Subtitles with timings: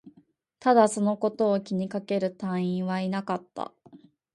[0.59, 3.71] ただ、そのことを気にかける隊員はいなかった